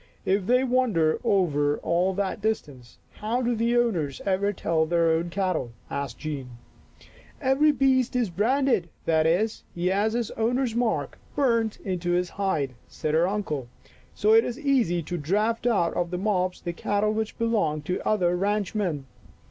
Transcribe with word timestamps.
"If 0.35 0.47
they 0.47 0.63
wander 0.63 1.19
over 1.23 1.77
all 1.77 2.15
that 2.15 2.41
distance, 2.41 2.97
how 3.11 3.43
do 3.43 3.55
the 3.55 3.77
owners 3.77 4.19
ever 4.25 4.51
tell 4.51 4.87
their 4.87 5.11
own 5.11 5.29
cattle?" 5.29 5.73
asked 5.91 6.17
Jean." 6.17 6.37
Lost!" 6.39 6.49
65" 6.97 7.21
Every 7.51 7.71
beast 7.71 8.15
is 8.15 8.31
branded, 8.31 8.89
that 9.05 9.27
is, 9.27 9.61
he 9.75 9.85
has 9.89 10.13
his 10.13 10.31
owner's 10.31 10.73
mark 10.73 11.19
burnt 11.35 11.77
into 11.81 12.13
his 12.13 12.29
hide," 12.29 12.73
said 12.87 13.13
her 13.13 13.27
uncle." 13.27 13.67
So 14.15 14.33
it 14.33 14.43
is 14.43 14.59
easy 14.59 15.03
to 15.03 15.19
draft 15.19 15.67
out 15.67 15.93
of 15.93 16.09
the 16.09 16.17
mobs 16.17 16.61
the 16.61 16.73
cattle 16.73 17.13
which 17.13 17.37
belong 17.37 17.83
to 17.83 18.03
other 18.03 18.35
ranchmen. 18.35 19.05